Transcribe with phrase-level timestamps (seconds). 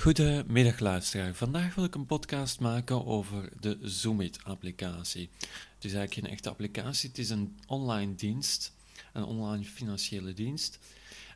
[0.00, 1.34] Goedemiddag luisteraar.
[1.34, 5.30] Vandaag wil ik een podcast maken over de Zoomit-applicatie.
[5.74, 8.74] Het is eigenlijk geen echte applicatie, het is een online dienst,
[9.12, 10.78] een online financiële dienst.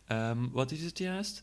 [0.06, 1.42] Ehm, wat is het juist?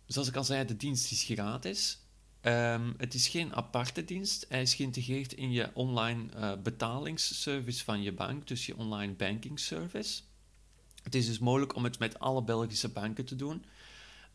[0.07, 1.99] zoals ik al zei, de dienst is gratis.
[2.43, 4.47] Um, het is geen aparte dienst.
[4.49, 9.61] Hij is geïntegreerd in je online uh, betalingsservice van je bank, dus je online banking
[9.61, 10.23] service.
[11.03, 13.65] Het is dus mogelijk om het met alle Belgische banken te doen.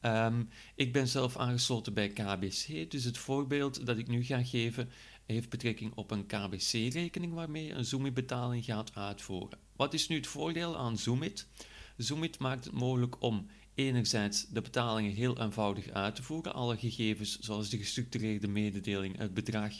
[0.02, 4.90] Um, ik ben zelf aangesloten bij KBC, dus het voorbeeld dat ik nu ga geven
[5.26, 9.60] heeft betrekking op een KBC-rekening waarmee je een Zoomit-betaling gaat uitvoeren.
[9.76, 11.48] Wat is nu het voordeel aan Zoomit?
[12.00, 16.54] Zoomit maakt het mogelijk om enerzijds de betalingen heel eenvoudig uit te voeren.
[16.54, 19.74] Alle gegevens, zoals de gestructureerde mededeling, het bedrag,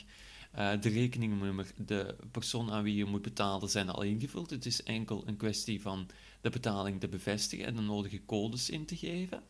[0.58, 4.50] uh, de rekeningnummer, de persoon aan wie je moet betalen, zijn al ingevuld.
[4.50, 6.06] Het is enkel een kwestie van
[6.40, 9.42] de betaling te bevestigen en de nodige codes in te geven.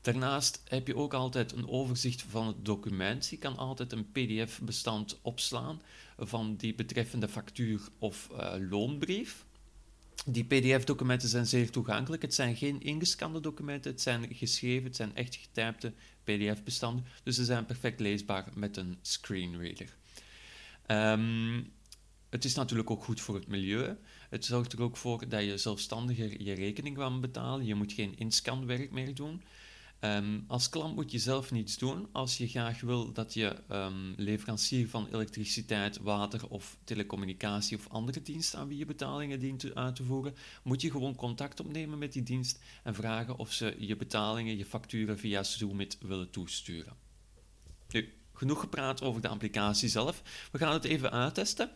[0.00, 3.28] Daarnaast heb je ook altijd een overzicht van het document.
[3.28, 5.82] Je kan altijd een PDF-bestand opslaan
[6.16, 9.46] van die betreffende factuur of uh, loonbrief.
[10.26, 12.22] Die PDF-documenten zijn zeer toegankelijk.
[12.22, 15.92] Het zijn geen ingescande documenten, het zijn geschreven, het zijn echt getypte
[16.24, 17.04] PDF-bestanden.
[17.22, 19.96] Dus ze zijn perfect leesbaar met een screenreader.
[20.86, 21.72] Um,
[22.28, 23.96] het is natuurlijk ook goed voor het milieu.
[24.30, 27.66] Het zorgt er ook voor dat je zelfstandiger je rekening kan betalen.
[27.66, 29.42] Je moet geen inscanwerk meer doen.
[30.00, 32.08] Um, als klant moet je zelf niets doen.
[32.12, 38.22] Als je graag wil dat je um, leverancier van elektriciteit, water of telecommunicatie of andere
[38.22, 42.12] diensten aan wie je betalingen dient uit te voeren, moet je gewoon contact opnemen met
[42.12, 46.96] die dienst en vragen of ze je betalingen, je facturen via Zoomit willen toesturen.
[47.88, 50.22] Nu, genoeg gepraat over de applicatie zelf.
[50.52, 51.70] We gaan het even uittesten.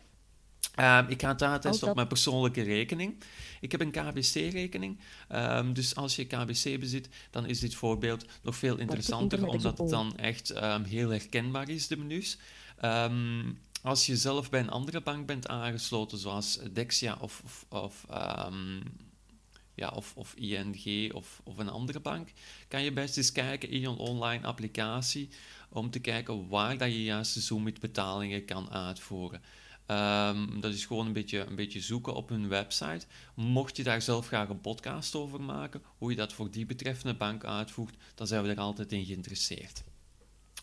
[0.79, 3.23] Um, ik ga het uittesten op mijn persoonlijke rekening.
[3.61, 4.99] Ik heb een KBC-rekening,
[5.33, 9.89] um, dus als je KBC bezit, dan is dit voorbeeld nog veel interessanter, omdat het
[9.89, 12.39] dan echt um, heel herkenbaar is, de menus.
[13.83, 18.07] als je zelf bij een andere bank bent aangesloten, zoals Dexia of, of, of
[19.75, 22.29] ja, of, of ING of, of een andere bank,
[22.69, 25.29] kan je best eens kijken in je online applicatie
[25.69, 29.43] om te kijken waar dat je juist de Zoom betalingen kan uitvoeren.
[29.87, 33.07] Um, dat is gewoon een beetje, een beetje zoeken op hun website.
[33.35, 37.15] Mocht je daar zelf graag een podcast over maken, hoe je dat voor die betreffende
[37.15, 39.85] bank uitvoert, dan zijn we er altijd in geïnteresseerd.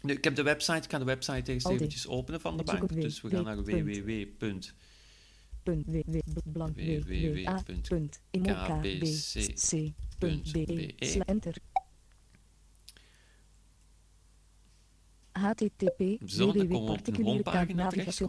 [0.02, 3.02] Nu, ik heb de website, ik ga de website eerst eventjes openen van de bank.
[3.02, 4.68] Dus we gaan naar www.kbc.be.
[15.40, 16.02] http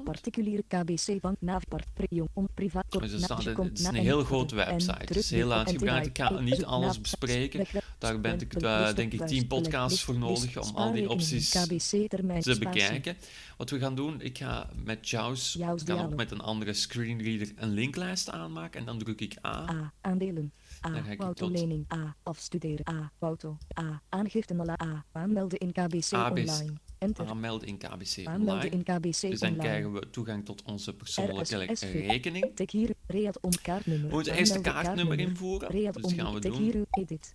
[0.05, 4.99] particuliere kbc bank navpart prion on privaat dus het, is een heel grote website.
[4.99, 6.07] Het is heel uitgebreid.
[6.07, 7.67] Ik ga niet alles bespreken.
[7.99, 12.57] Daar ben ik uh, denk ik tien podcasts voor nodig om al die opties te
[12.59, 13.17] bekijken.
[13.57, 17.53] Wat we gaan doen, ik ga met JAWS, ik ga ook met een andere screenreader
[17.57, 19.69] een linklijst aanmaken en dan druk ik A.
[19.71, 19.93] A.
[20.01, 20.53] Aandelen.
[20.87, 21.17] A.
[21.19, 21.93] Autolening.
[21.93, 22.17] A.
[22.23, 22.89] Afstuderen.
[22.89, 23.13] A.
[23.19, 23.59] Auto.
[23.79, 24.03] A.
[24.09, 24.55] Aangifte.
[24.83, 25.05] A.
[25.13, 26.79] Aanmelden in KBC online.
[27.01, 27.27] Enter.
[27.27, 28.69] Aanmelden in KBC Online.
[28.69, 32.51] In KBC dus dan krijgen we toegang tot onze persoonlijke rekening.
[32.55, 34.09] Tik hier Read om kaartnummer.
[34.09, 35.71] We moeten eerst een kaartnummer invoeren.
[35.71, 36.63] Read dus gaan we tik doen.
[36.63, 37.35] Hier edit.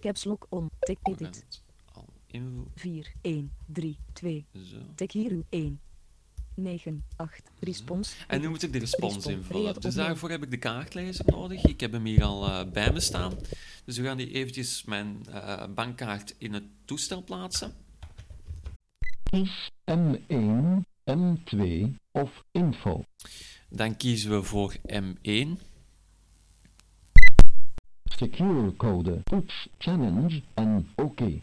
[0.00, 0.70] Caps lock on.
[0.80, 1.44] Tik edit.
[2.74, 4.44] 4, 1, 3, 2.
[4.52, 4.76] Zo.
[4.94, 5.80] Tik hier 1.
[6.54, 8.14] 9, 8, respons.
[8.28, 9.80] En nu moet ik de respons invullen.
[9.80, 11.64] Dus daarvoor heb ik de kaartlezer nodig.
[11.64, 13.32] Ik heb hem hier al uh, bij me staan.
[13.84, 17.81] Dus we gaan die eventjes mijn uh, bankkaart in het toestel plaatsen
[19.32, 23.04] is M1 M2 of info.
[23.68, 25.48] Dan kiezen we voor M1.
[28.04, 31.42] Secure code, toets, challenge en oké.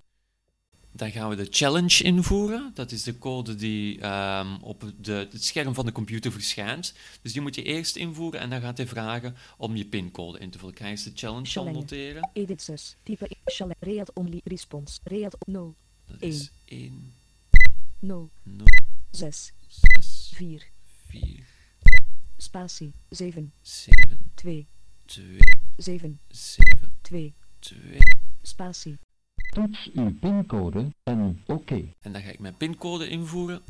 [0.92, 2.72] Dan gaan we de challenge invoeren.
[2.74, 6.94] Dat is de code die um, op de, het scherm van de computer verschijnt.
[7.22, 10.50] Dus die moet je eerst invoeren en dan gaat hij vragen om je pincode in
[10.50, 10.74] te vullen.
[10.74, 12.30] Krijg je de challenge al noteren?
[12.34, 15.76] Edit 6, type challenge, read only response, read 0.
[16.06, 17.19] Dat is 1.
[18.00, 18.30] 0.
[18.44, 18.66] 0.
[19.12, 19.54] 6.
[19.68, 20.32] 6.
[20.36, 20.72] 4.
[21.08, 21.46] 4.
[22.38, 23.52] Spatie, 7.
[23.62, 24.32] 7.
[24.36, 24.68] 2.
[25.06, 25.38] 2.
[25.78, 26.20] 7.
[26.28, 26.92] 7.
[27.02, 27.34] 2.
[27.60, 27.98] 2.
[28.42, 28.98] Spatie.
[29.54, 31.94] Toets uw pincode en oké.
[32.00, 33.62] En dan ga ik mijn pincode invoeren.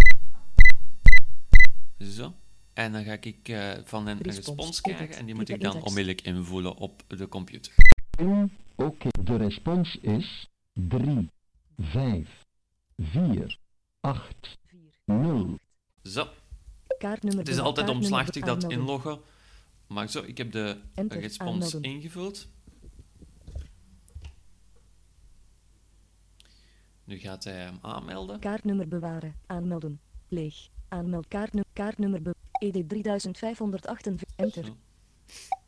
[1.98, 2.34] Zo.
[2.74, 5.82] En dan ga ik uh, van een respons, respons krijgen en die moet ik dan
[5.82, 7.74] onmiddellijk invoeren op de computer.
[8.76, 9.10] Oké.
[9.24, 11.30] De respons is 3,
[11.78, 12.46] 5,
[12.98, 13.58] 4,
[14.00, 14.58] 8,
[15.06, 15.60] 0.
[16.04, 16.28] Zo.
[16.98, 19.20] Kaartnummer het is altijd omslachtig dat inloggen.
[19.88, 21.82] Maar zo, ik heb de Enter, respons aanmelden.
[21.82, 22.48] ingevuld.
[27.04, 28.40] Nu gaat hij hem aanmelden.
[28.40, 29.36] Kaartnummer bewaren.
[29.46, 30.00] Aanmelden.
[30.28, 30.70] Leeg.
[30.88, 31.70] Aanmeld kaartnummer.
[31.74, 34.30] Kaartnummer be ED 3548.
[34.36, 34.74] Enter.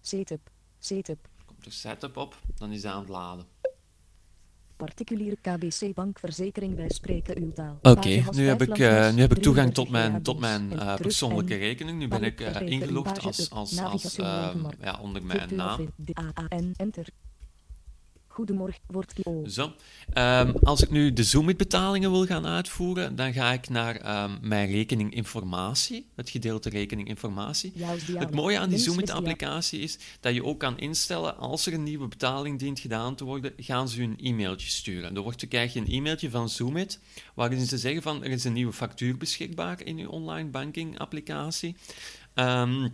[0.01, 0.51] Setup.
[0.79, 1.29] Setup.
[1.45, 2.39] Komt er setup op.
[2.55, 3.45] Dan is hij aan het laden.
[4.85, 7.77] Particuliere KBC bankverzekering, wij spreken uw taal.
[7.81, 10.95] Oké, okay, nu, heb ik, uh, nu heb ik toegang tot mijn, tot mijn uh,
[10.95, 11.99] persoonlijke rekening.
[11.99, 14.15] Nu ben ik uh, ingelogd als, als, als,
[14.81, 15.89] ja, onder mijn naam.
[16.75, 17.07] Enter.
[18.31, 19.13] Goedemorgen, wordt
[19.47, 19.73] Zo.
[20.13, 24.71] Um, als ik nu de Zoomit-betalingen wil gaan uitvoeren, dan ga ik naar um, mijn
[24.71, 27.73] rekeninginformatie, het gedeelte rekeninginformatie.
[28.13, 32.07] Het mooie aan die Zoomit-applicatie is dat je ook kan instellen, als er een nieuwe
[32.07, 35.13] betaling dient gedaan te worden, gaan ze een e-mailtje sturen.
[35.13, 36.99] Dan, wordt, krijg je een e-mailtje van Zoomit,
[37.33, 41.75] waarin ze zeggen van, er is een nieuwe factuur beschikbaar in je online banking-applicatie.
[42.35, 42.93] Um,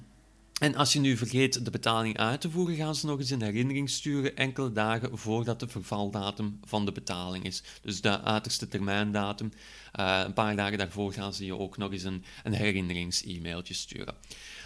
[0.60, 3.42] en als je nu vergeet de betaling uit te voeren, gaan ze nog eens een
[3.42, 7.64] herinnering sturen enkele dagen voordat de vervaldatum van de betaling is.
[7.82, 9.52] Dus de uiterste termijndatum.
[10.00, 14.16] Uh, een paar dagen daarvoor gaan ze je ook nog eens een, een herinnerings-e-mailtje sturen.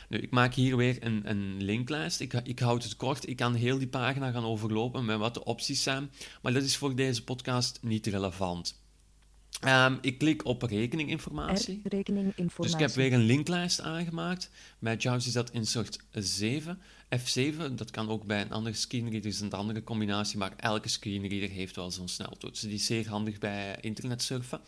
[0.10, 2.20] Ik maak hier weer een, een linklijst.
[2.20, 3.28] Ik, ik houd het kort.
[3.28, 6.12] Ik kan heel die pagina gaan overlopen met wat de opties zijn.
[6.42, 8.81] Maar dat is voor deze podcast niet relevant.
[9.66, 11.82] Um, ik klik op rekeninginformatie.
[11.84, 12.64] rekeninginformatie.
[12.64, 14.50] Dus ik heb weer een linklijst aangemaakt.
[14.80, 16.80] Bij JAWS is dat insert 7,
[17.18, 17.74] F7.
[17.76, 21.76] Dat kan ook bij een andere screenreader, is een andere combinatie, maar elke screenreader heeft
[21.76, 22.62] wel zo'n sneltoets.
[22.62, 24.62] Die is zeer handig bij internetsurfen.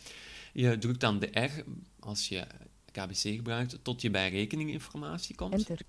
[0.53, 1.63] Je drukt dan de R
[1.99, 2.45] als je
[2.91, 5.53] KBC gebruikt, tot je bij rekeninginformatie komt.
[5.53, 5.79] Enter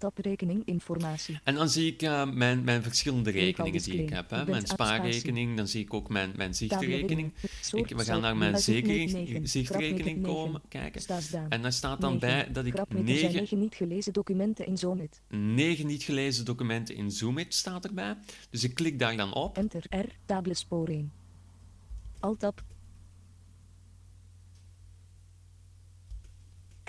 [0.00, 1.38] tab rekeninginformatie.
[1.44, 4.30] En dan zie ik uh, mijn, mijn verschillende rekeningen die ik heb.
[4.30, 4.44] Hè.
[4.44, 7.32] Mijn spaarrekening, dan zie ik ook mijn, mijn zichtrekening.
[7.72, 8.58] Ik, we gaan naar mijn
[9.42, 11.02] zichtrekening komen kijken.
[11.48, 15.20] En daar staat dan bij dat ik negen, niet gelezen documenten in Zoomit.
[15.28, 18.16] Negen niet gelezen documenten in Zoomit staat erbij.
[18.50, 19.56] Dus ik klik daar dan op.
[19.56, 21.12] Enter R, tablespoor 1.
[22.20, 22.62] Alt-tab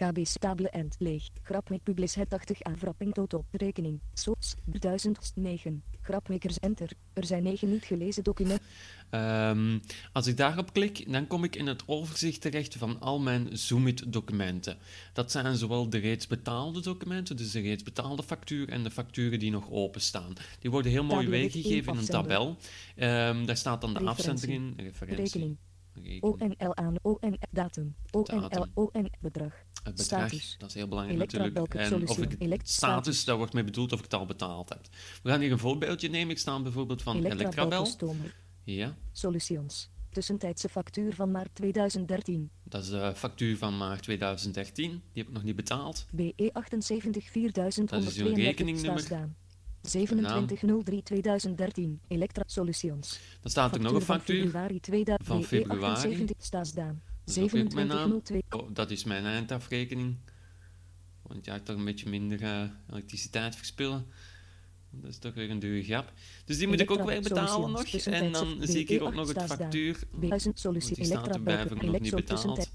[0.01, 1.29] KB stable end leeg.
[1.43, 3.99] Grap met publiciteit 80 aan wrapping tot op rekening.
[4.13, 5.83] Soos 1009.
[6.01, 6.89] Grapmakers enter.
[7.13, 8.65] Er zijn 9 niet gelezen documenten.
[9.11, 9.81] Um,
[10.13, 14.13] als ik daarop klik, dan kom ik in het overzicht terecht van al mijn Zoomit
[14.13, 14.77] documenten.
[15.13, 19.39] Dat zijn zowel de reeds betaalde documenten, dus de reeds betaalde factuur en de facturen
[19.39, 20.33] die nog openstaan.
[20.59, 22.47] Die worden heel mooi weergegeven in een tabel.
[22.47, 25.23] Um, daar staat dan de afzender in, referentie.
[25.23, 25.57] Rekening.
[26.19, 29.53] ONL aan, ON datum, ONL, ON bedrag.
[29.83, 30.55] Het bedrag, status.
[30.57, 31.73] dat is heel belangrijk natuurlijk.
[31.73, 34.87] En of ik status, daar wordt mee bedoeld of ik het al betaald heb.
[35.23, 36.29] We gaan hier een voorbeeldje nemen.
[36.29, 37.87] Ik sta bijvoorbeeld van Electrabel.
[38.63, 38.95] Ja.
[39.11, 39.89] Solutions.
[40.11, 42.49] Tussentijdse factuur van maart 2013.
[42.63, 44.89] Dat is de factuur van maart 2013.
[44.89, 46.05] Die heb ik nog niet betaald.
[46.11, 49.29] BE 78 4132 Dat is uw rekeningnummer.
[49.87, 49.89] 2703-2013,
[52.07, 53.19] Electra Solutions.
[53.41, 54.51] Dan staat er nog een factuur
[55.23, 56.27] van februari.
[56.37, 57.01] Staasdaan.
[57.23, 58.43] 2702.
[58.49, 60.15] Oh, dat is mijn eindafrekening.
[61.21, 64.05] Want ja, toch een beetje minder uh, elektriciteit verspillen.
[64.91, 66.13] Dat is toch weer een dure grap.
[66.45, 67.85] Dus die moet ik ook weer betalen nog.
[67.85, 69.99] En dan zie ik hier ook nog het factuur.
[70.79, 72.69] Staat erbij voor nog niet betaald.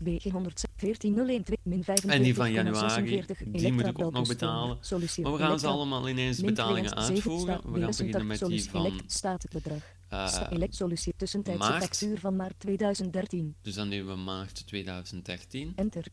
[2.06, 4.78] En die van januari, die moet ik ook nog betalen.
[5.22, 7.72] Maar we gaan ze allemaal ineens betalingen uitvoeren.
[7.72, 9.00] We gaan beginnen met die van
[10.12, 10.26] uh,
[11.16, 13.56] tussentijdse factuur van maart 2013.
[13.62, 15.72] Dus dan nemen we maart 2013.
[15.76, 16.04] Enter.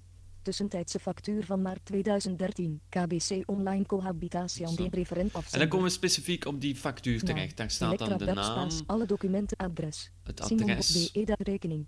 [0.43, 2.81] Tussentijdse factuur van maart 2013.
[2.89, 7.57] KBC Online Cohabitation de referent En dan komen we specifiek op die factuur terecht.
[7.57, 8.69] Daar staat dan de naam.
[8.85, 10.11] Alle documenten adres.
[10.23, 11.11] Het adres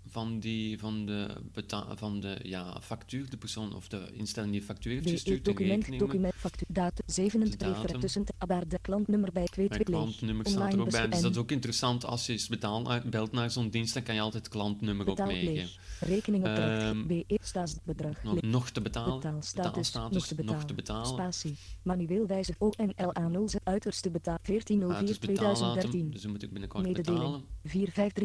[0.06, 1.28] van, die, van de,
[1.94, 5.44] van de ja, factuur, de persoon of de instelling die factuur heeft gestuurd.
[5.44, 8.24] Document, document, factuur, datum, 27 tussen
[8.68, 10.04] de klantnummer bij 22 leeg.
[10.04, 11.08] klantnummer staat er ook bij.
[11.08, 14.20] Dus dat is ook interessant als je betaal, belt naar zo'n dienst, dan kan je
[14.20, 15.68] altijd het klantnummer ook meegeven.
[16.00, 17.38] Rekening op BE
[17.84, 18.22] bedrag.
[18.22, 19.14] Nog, nog te betalen.
[19.14, 20.58] Betaalstatus, nog te betalen.
[20.58, 21.06] Nog te betalen.
[21.06, 21.56] Spatie.
[21.82, 26.10] Manueel wijze ONL aan 0 uiterste betaal 1404 2013.
[26.10, 27.42] Dus dan moet ik binnenkort betalen.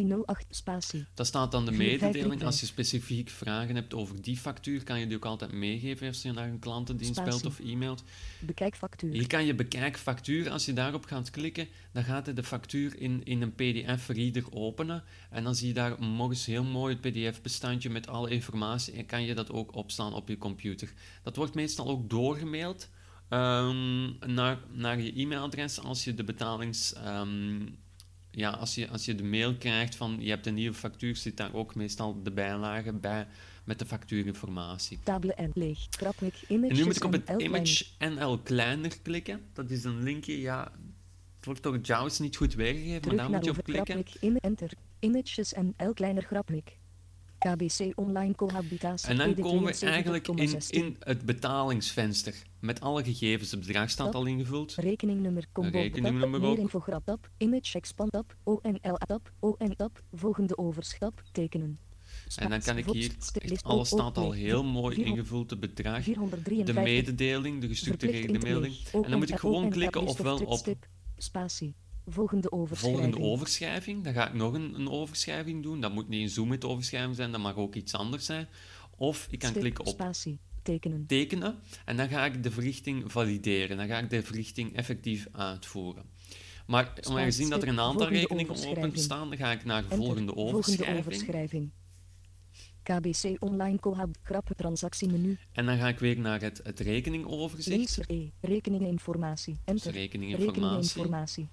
[0.07, 1.05] 45308 spatie.
[1.13, 2.43] Dat staat dan de mededeling.
[2.43, 6.21] Als je specifiek vragen hebt over die factuur, kan je die ook altijd meegeven als
[6.21, 8.03] je naar een klantendienst belt of e-mailt.
[8.39, 9.11] Bekijk factuur.
[9.11, 10.49] Hier kan je bekijk factuur.
[10.49, 15.03] Als je daarop gaat klikken, dan gaat hij de factuur in, in een PDF-reader openen.
[15.29, 18.93] En dan zie je daar morgens heel mooi het PDF-bestandje met alle informatie.
[18.93, 20.93] En kan je dat ook opslaan op je computer.
[21.23, 22.89] Dat wordt meestal ook doorgemaild.
[23.29, 26.95] Um, naar, naar je e-mailadres als je de betalings.
[27.07, 27.77] Um,
[28.31, 31.37] ja, als je, als je de mail krijgt van je hebt een nieuwe factuur, zit
[31.37, 33.27] daar ook meestal de bijlage bij
[33.63, 34.99] met de factuurinformatie.
[35.03, 35.87] Table en leeg.
[35.99, 36.45] image.
[36.47, 39.41] En nu moet ik op het image NL kleiner klikken.
[39.53, 40.71] Dat is een linkje, ja,
[41.35, 44.03] het wordt door JAWS niet goed weergegeven, maar daar moet je op klikken.
[44.39, 44.71] enter.
[44.99, 46.27] Images NL kleiner.
[47.41, 49.09] KBC online cohabitatie.
[49.09, 52.35] En dan komen we eigenlijk in, in het betalingsvenster.
[52.59, 53.51] Met alle gegevens.
[53.51, 54.75] Het bedrag staat al ingevuld.
[54.75, 60.57] Rekeningnummer, combo, rekeningnummer meer info grap tab, image expand tab, ONL tab, ON tab, volgende
[60.57, 61.79] overstap, tekenen.
[62.35, 66.73] En dan kan ik hier, echt, alles staat al heel mooi ingevuld, het bedrag, de
[66.73, 68.75] mededeling, de gestructureerde mededeling.
[68.91, 70.75] En dan moet ik gewoon klikken ofwel op
[71.17, 71.75] spatie.
[72.07, 73.03] Volgende overschrijving.
[73.03, 74.03] Volgende overschrijving.
[74.03, 75.81] Dan ga ik nog een, een overschrijving doen.
[75.81, 78.47] Dat moet niet een zoom overschrijving zijn, dat mag ook iets anders zijn.
[78.97, 80.39] Of ik kan klikken op spatie.
[80.63, 81.05] Tekenen.
[81.05, 81.59] tekenen.
[81.85, 83.77] En dan ga ik de verrichting valideren.
[83.77, 86.03] Dan ga ik de verrichting effectief uitvoeren.
[86.67, 90.87] Maar aangezien dat er een aantal rekeningen open staan, dan ga ik naar volgende overschrijving.
[90.87, 91.71] Volgende overschrijving.
[92.83, 95.37] KBC Online Cohab Grap transactiemenu.
[95.51, 97.99] En dan ga ik weer naar het, het rekeningoverzicht.
[98.07, 98.27] E.
[98.41, 99.57] Rekeninginformatie.
[99.65, 99.91] Enter.
[99.91, 101.47] Dus rekeninginformatie.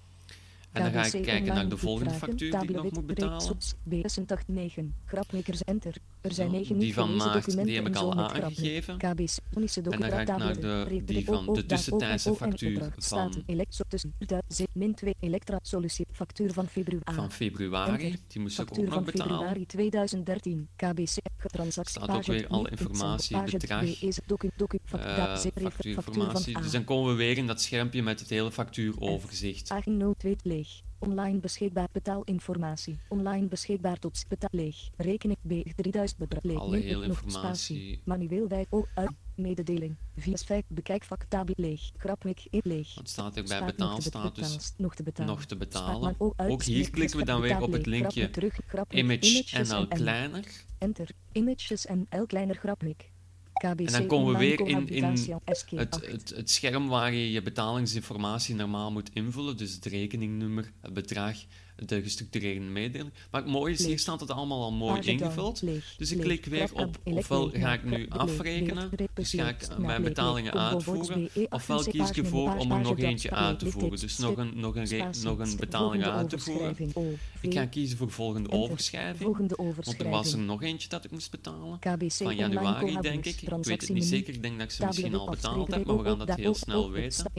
[0.71, 3.57] En dan ga ik kijken naar de volgende factuur die ik nog moet betalen.
[3.89, 4.83] B689.
[5.05, 5.95] Grapmakers enter.
[6.21, 8.99] Er zijn 9 Die van maart, die heb ik al aangegeven.
[8.99, 9.15] En
[9.83, 13.43] dan ga ik naar de, die van de tussentijdse factuur van...
[14.73, 16.05] Min 2 Elektra Solutie.
[16.11, 17.15] Factuur van februari.
[17.15, 18.17] Van februari.
[18.27, 19.37] Die moest ik ook nog betalen.
[19.37, 20.67] februari 2013.
[20.75, 21.17] KBC.
[21.51, 22.01] Transactie.
[22.01, 23.83] Staat ook weer alle informatie, bedrag.
[25.63, 26.61] Factuurinformatie.
[26.61, 29.67] Dus dan komen we weer in dat schermpje met het hele factuuroverzicht.
[29.67, 30.81] Pagina 02 leeg.
[30.99, 32.99] Online beschikbaar betaalinformatie.
[33.09, 34.89] Online beschikbaar tot betaal leeg.
[34.97, 36.57] Rekening B 3000 bedrag leeg.
[36.57, 38.01] Alle hele informatie.
[38.05, 39.11] Manueel wij ook uit.
[39.35, 39.95] Mededeling.
[40.15, 41.91] Via Skype bekijk vaktabel leeg.
[41.97, 42.95] Grapwik in leeg.
[42.95, 44.73] Wat staat er bij betaalstatus?
[44.77, 45.33] Nog te betalen.
[45.33, 46.15] Nog te betalen.
[46.37, 48.29] Ook hier klikken we dan weer op het linkje
[48.89, 50.45] Image NL kleiner.
[50.77, 51.09] Enter.
[51.31, 53.11] Images NL kleiner grapwik.
[53.59, 57.41] KBC en dan komen we weer in, in het, het, het, scherm waar je je
[57.41, 59.57] betalingsinformatie normaal moet invullen.
[59.57, 61.37] Dus het rekeningnummer, het bedrag,
[61.85, 63.13] de gestructureerde mededeling.
[63.31, 65.63] Maar het mooie is, hier staat het allemaal al mooi ingevuld.
[65.97, 70.53] Dus ik klik weer op, ofwel ga ik nu afrekenen, dus ga ik mijn betalingen
[70.53, 73.99] uitvoeren, ofwel kies ik ervoor om er nog eentje uit te voeren.
[73.99, 76.75] Dus nog een, nog een, nog een betaling uit te voeren.
[77.41, 81.31] Ik ga kiezen voor volgende overschrijving, want er was er nog eentje dat ik moest
[81.31, 81.79] betalen.
[82.07, 83.41] Van januari, denk ik.
[83.41, 85.97] Ik weet het niet zeker, ik denk dat ik ze misschien al betaald heb, maar
[85.97, 87.31] we gaan dat heel snel weten.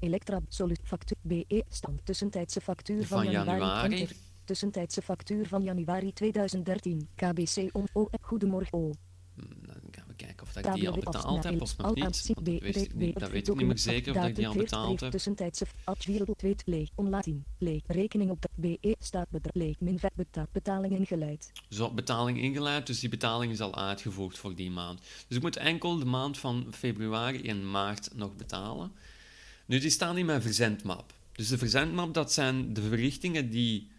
[0.00, 0.40] Elektra
[0.82, 3.60] factuur BE stand tussentijdse factuur van, van januari.
[3.60, 4.08] januari.
[4.44, 7.08] Tussentijdse factuur van januari 2013.
[7.14, 8.08] KBC om O.
[8.20, 8.90] Goedemorgen O.
[9.34, 12.04] Hmm, dan gaan we kijken of ik die al betaald heb of nog niet.
[12.04, 15.00] Dat weet ik niet, dat weet ik niet meer zeker of ik die al betaald
[15.00, 15.10] heb.
[15.10, 16.88] Tussentijdse Adjwereld 2 leeg.
[16.94, 17.44] Onlating.
[17.58, 17.82] Leeg.
[17.86, 19.80] Rekening op de BE staat bedrag leeg.
[19.80, 20.00] Min.
[20.52, 21.52] Betaling ingeleid.
[21.68, 22.86] Zo, betaling ingeleid.
[22.86, 25.00] Dus die betaling is al uitgevoerd voor die maand.
[25.28, 28.92] Dus ik moet enkel de maand van februari en maart nog betalen.
[29.66, 31.12] Nu, die staan in mijn verzendmap.
[31.40, 33.90] Dus de verzendmap, dat zijn de verrichtingen die,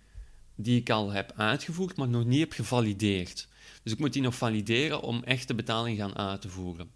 [0.56, 3.48] die ik al heb uitgevoerd, maar nog niet heb gevalideerd.
[3.84, 6.92] Dus ik moet die nog valideren om echt de betaling gaan uit te voeren.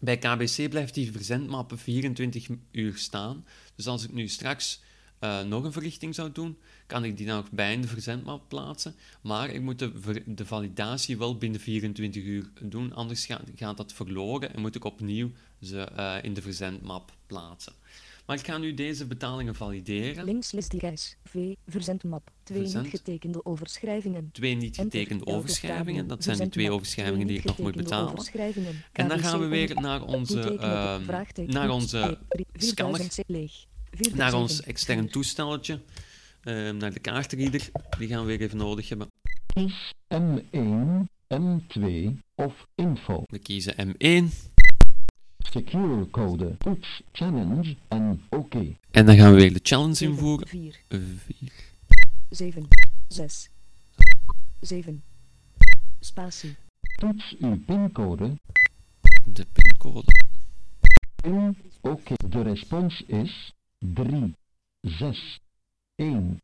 [0.00, 3.46] Bij KBC blijft die verzendmap 24 uur staan.
[3.74, 4.80] Dus als ik nu straks
[5.20, 8.94] uh, nog een verrichting zou doen, kan ik die nog bij in de verzendmap plaatsen.
[9.22, 13.92] Maar ik moet de, de validatie wel binnen 24 uur doen, anders gaat, gaat dat
[13.92, 17.72] verloren en moet ik opnieuw ze uh, in de verzendmap plaatsen.
[18.30, 20.24] Maar ik ga nu deze betalingen valideren.
[20.24, 21.16] Links reis.
[21.24, 21.54] V.
[21.66, 22.30] Verzendmap.
[22.42, 24.30] Twee niet getekende overschrijvingen.
[24.32, 26.06] Twee niet getekende overschrijvingen.
[26.06, 28.24] Dat zijn de twee overschrijvingen die ik nog moet betalen.
[28.92, 32.18] En dan gaan we weer naar onze, uh, naar onze
[32.52, 33.08] scanner.
[34.14, 35.80] Naar ons extern toestelletje.
[36.42, 37.70] Ehm, naar de kaartreader.
[37.98, 39.08] Die gaan we weer even nodig hebben.
[39.54, 43.22] Kies M1, M2 of info.
[43.26, 44.50] We kiezen M1.
[45.42, 48.76] Secure code, toets, challenge en oké.
[48.90, 50.48] En dan gaan we weer de challenge invoeren.
[50.48, 51.52] 4, 4.
[52.30, 52.68] 7,
[53.08, 53.50] 6,
[54.60, 55.02] 7.
[56.00, 56.56] Spatie.
[56.98, 58.38] Toets uw pincode.
[59.24, 60.06] De pincode.
[61.22, 62.14] Pin, oké.
[62.28, 64.34] De respons is 3,
[64.80, 65.40] 6,
[65.94, 66.40] 1,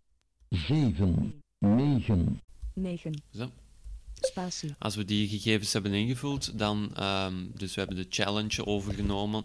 [0.50, 2.41] 7, 9.
[2.75, 3.23] 9.
[3.31, 3.50] Zo.
[4.37, 4.75] Spatie.
[4.78, 9.45] Als we die gegevens hebben ingevuld, dan, ehm, dus we hebben de challenge overgenomen.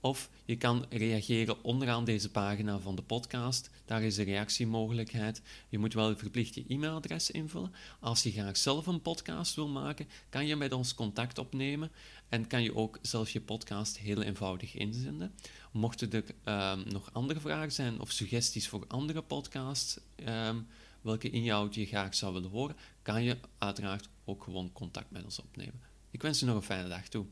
[0.00, 3.70] Of je kan reageren onderaan deze pagina van de podcast.
[3.84, 5.42] Daar is de reactiemogelijkheid.
[5.68, 7.74] Je moet wel verplicht je e-mailadres invullen.
[8.00, 11.90] Als je graag zelf een podcast wil maken, kan je met ons contact opnemen
[12.28, 15.34] en kan je ook zelf je podcast heel eenvoudig inzenden.
[15.72, 20.56] Mochten er ehm, nog andere vragen zijn of suggesties voor andere podcasts, ehm,
[21.00, 25.38] welke inhoud je graag zou willen horen, kan je uiteraard ook gewoon contact met ons
[25.38, 25.80] opnemen.
[26.10, 27.26] Ik wens u nog een fijne dag toe.